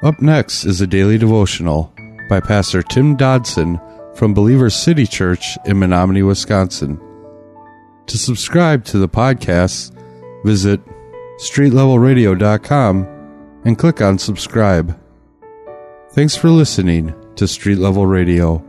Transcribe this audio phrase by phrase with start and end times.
[0.00, 1.92] Up next is a daily devotional
[2.28, 3.80] by Pastor Tim Dodson
[4.14, 7.00] from Believers City Church in Menomonie, Wisconsin.
[8.06, 9.92] To subscribe to the podcast,
[10.44, 10.80] visit
[11.40, 13.08] streetlevelradio.com
[13.64, 14.96] and click on subscribe.
[16.12, 18.64] Thanks for listening to Street Level Radio.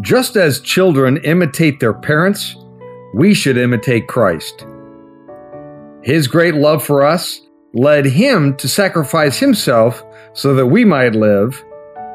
[0.00, 2.56] Just as children imitate their parents,
[3.12, 4.64] we should imitate Christ.
[6.02, 7.41] His great love for us
[7.74, 10.04] led him to sacrifice himself
[10.34, 11.62] so that we might live,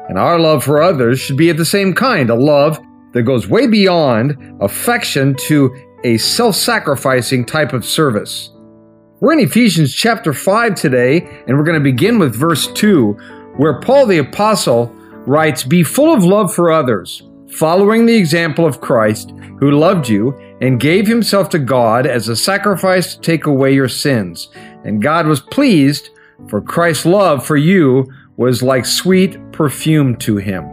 [0.08, 2.80] and our love for others should be of the same kind a love
[3.12, 8.50] that goes way beyond affection to a self sacrificing type of service.
[9.20, 13.12] We're in Ephesians chapter 5 today, and we're going to begin with verse 2,
[13.56, 14.86] where Paul the Apostle
[15.26, 20.38] writes, Be full of love for others following the example of Christ, who loved you
[20.60, 24.48] and gave himself to God as a sacrifice to take away your sins.
[24.88, 26.10] And God was pleased,
[26.48, 30.64] for Christ's love for you was like sweet perfume to him.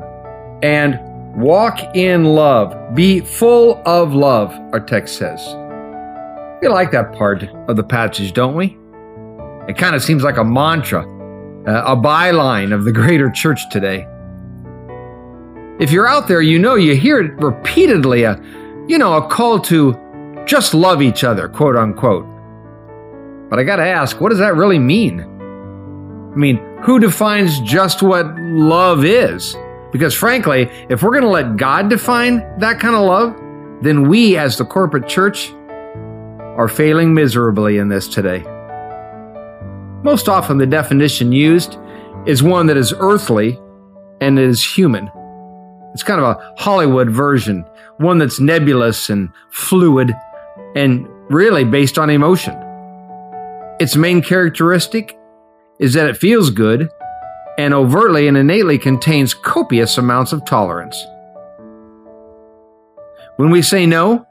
[0.63, 0.99] And
[1.35, 2.95] walk in love.
[2.95, 5.39] Be full of love, our text says.
[6.61, 8.77] We like that part of the passage, don't we?
[9.67, 11.01] It kind of seems like a mantra,
[11.67, 14.07] uh, a byline of the greater church today.
[15.79, 18.41] If you're out there, you know you hear it repeatedly a
[18.87, 19.95] you know, a call to
[20.45, 22.25] just love each other, quote unquote.
[23.49, 25.21] But I got to ask, what does that really mean?
[25.21, 29.55] I mean, who defines just what love is?
[29.91, 33.35] Because frankly, if we're to let God define that kind of love,
[33.81, 35.51] then we as the corporate church
[36.57, 38.43] are failing miserably in this today.
[40.03, 41.77] Most often, the definition used
[42.25, 43.59] is one that is earthly
[44.21, 45.09] and is human.
[45.93, 47.65] It's kind of a Hollywood version,
[47.97, 50.13] one that's nebulous and fluid
[50.75, 52.53] and really based on emotion.
[53.77, 55.17] Its main characteristic
[55.79, 56.89] is that it feels good
[57.57, 60.97] and overtly and innately contains copious amounts of tolerance.
[63.35, 64.25] When we say no,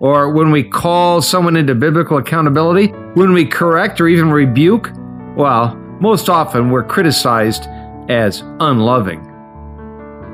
[0.00, 4.90] or when we call someone into biblical accountability, when we correct or even rebuke,
[5.36, 7.68] well, most often we're criticized
[8.08, 9.24] as unloving.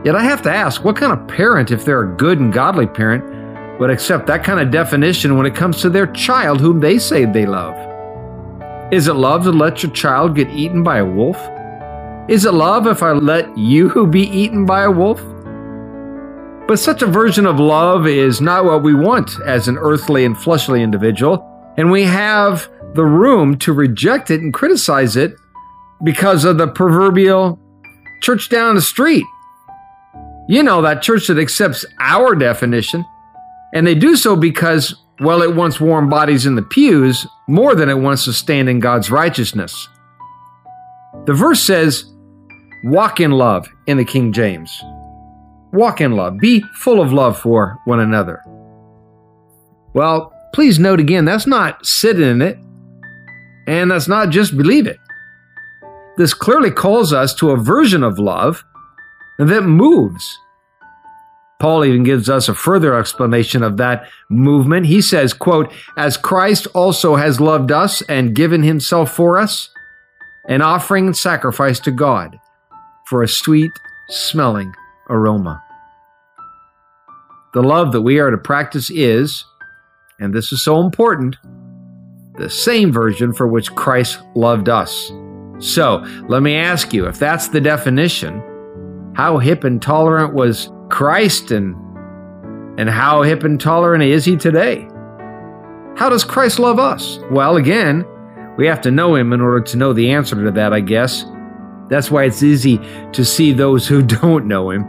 [0.06, 2.86] Yet I have to ask what kind of parent, if they're a good and godly
[2.86, 6.98] parent, would accept that kind of definition when it comes to their child whom they
[6.98, 7.91] say they love?
[8.92, 11.36] Is it love to let your child get eaten by a wolf?
[12.28, 15.20] Is it love if I let you be eaten by a wolf?
[16.68, 20.38] But such a version of love is not what we want as an earthly and
[20.38, 21.42] fleshly individual,
[21.76, 25.34] and we have the room to reject it and criticize it
[26.04, 27.58] because of the proverbial
[28.22, 29.24] church down the street
[30.48, 33.04] you know, that church that accepts our definition.
[33.72, 37.88] And they do so because, well, it wants warm bodies in the pews more than
[37.88, 39.88] it wants to stand in God's righteousness.
[41.26, 42.04] The verse says,
[42.84, 44.82] walk in love in the King James.
[45.72, 46.38] Walk in love.
[46.38, 48.42] Be full of love for one another.
[49.94, 52.58] Well, please note again, that's not sit in it,
[53.66, 54.98] and that's not just believe it.
[56.16, 58.64] This clearly calls us to a version of love
[59.38, 60.38] that moves
[61.62, 64.86] Paul even gives us a further explanation of that movement.
[64.86, 69.70] He says, quote, as Christ also has loved us and given himself for us,
[70.48, 72.36] an offering and sacrifice to God
[73.06, 73.70] for a sweet
[74.08, 74.74] smelling
[75.08, 75.62] aroma.
[77.54, 79.44] The love that we are to practice is,
[80.18, 81.36] and this is so important,
[82.38, 85.12] the same version for which Christ loved us.
[85.60, 88.42] So let me ask you if that's the definition,
[89.14, 91.74] how hip and tolerant was Christ and
[92.78, 94.86] and how hip and tolerant is he today?
[95.96, 97.18] How does Christ love us?
[97.30, 98.04] Well, again,
[98.58, 101.24] we have to know him in order to know the answer to that, I guess.
[101.88, 102.78] That's why it's easy
[103.12, 104.84] to see those who don't know him.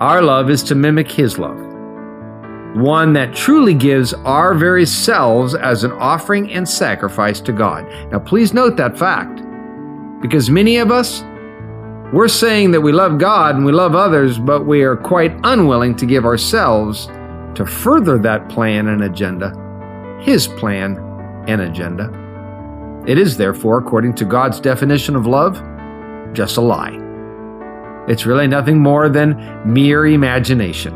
[0.00, 1.58] Our love is to mimic his love,
[2.76, 7.86] one that truly gives our very selves as an offering and sacrifice to God.
[8.12, 9.42] Now, please note that fact,
[10.20, 11.22] because many of us
[12.14, 15.96] we're saying that we love God and we love others, but we are quite unwilling
[15.96, 17.06] to give ourselves
[17.56, 19.52] to further that plan and agenda,
[20.22, 20.96] His plan
[21.48, 22.08] and agenda.
[23.04, 25.60] It is, therefore, according to God's definition of love,
[26.32, 27.00] just a lie.
[28.06, 30.92] It's really nothing more than mere imagination.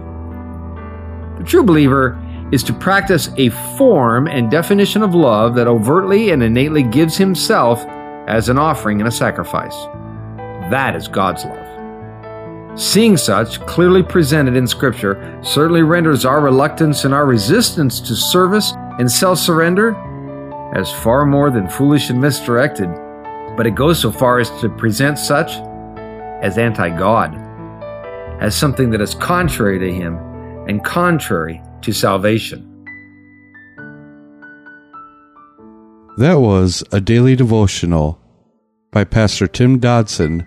[1.38, 2.16] The true believer
[2.52, 7.84] is to practice a form and definition of love that overtly and innately gives himself
[8.28, 9.76] as an offering and a sacrifice.
[10.70, 12.78] That is God's love.
[12.78, 18.72] Seeing such clearly presented in Scripture certainly renders our reluctance and our resistance to service
[18.98, 19.96] and self surrender
[20.74, 22.88] as far more than foolish and misdirected,
[23.56, 25.52] but it goes so far as to present such
[26.42, 27.34] as anti God,
[28.40, 30.16] as something that is contrary to Him
[30.68, 32.64] and contrary to salvation.
[36.18, 38.20] That was a daily devotional
[38.92, 40.46] by Pastor Tim Dodson